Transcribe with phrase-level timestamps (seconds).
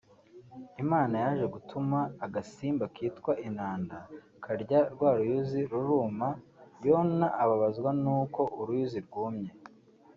[0.83, 3.97] Imana yaje gutuma agasimba kitwa inanda
[4.43, 6.27] karya rwaruyuzi ruruma
[6.87, 9.51] Yona ababazwa nuko uruyuzi rwumye